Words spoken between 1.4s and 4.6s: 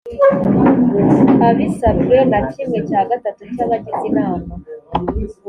abisabwe na kimwe cya gatatu cy abagize inama